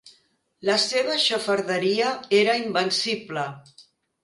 [0.69, 3.47] La seva xafarderia era invencible.